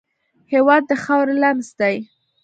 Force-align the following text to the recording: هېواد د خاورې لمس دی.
هېواد 0.53 0.83
د 0.89 0.91
خاورې 1.03 1.35
لمس 1.41 1.69
دی. 1.79 1.95